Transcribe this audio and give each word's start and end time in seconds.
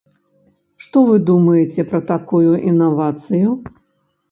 Што 0.85 1.03
вы 1.09 1.17
думаеце 1.27 1.85
пра 1.91 2.01
такую 2.13 2.51
інавацыю? 2.75 3.47